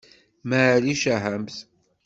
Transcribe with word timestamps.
Maɛlic, 0.49 1.03
ahamt! 1.13 1.57